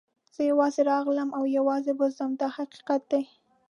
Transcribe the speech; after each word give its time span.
زه 0.33 0.41
یوازې 0.51 0.81
راغلم 0.91 1.29
او 1.37 1.43
یوازې 1.57 1.91
به 1.99 2.05
ځم 2.17 2.31
دا 2.41 2.47
حقیقت 2.57 3.01
دی. 3.11 3.23